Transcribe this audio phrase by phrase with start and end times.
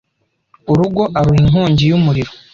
[0.71, 2.31] urugo aruha inkongi y’umuriro